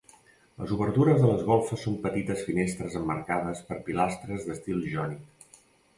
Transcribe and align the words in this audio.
Les 0.61 0.71
obertures 0.75 1.19
de 1.23 1.27
les 1.31 1.43
golfes 1.49 1.83
són 1.87 1.99
petites 2.07 2.41
finestres 2.47 2.97
emmarcades 3.03 3.61
per 3.69 3.81
pilastres 3.91 4.49
d'estil 4.49 4.83
jònic. 4.95 5.61